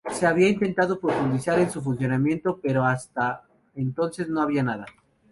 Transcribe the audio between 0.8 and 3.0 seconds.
profundizar en su funcionamiento, pero